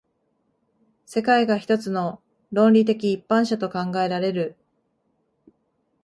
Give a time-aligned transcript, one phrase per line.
[1.05, 4.57] 世界が一つの論理的一般者と考えられる。